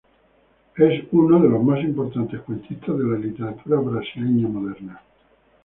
[0.77, 4.99] Es uno los más importantes cuentistas de la literatura brasileña moderna.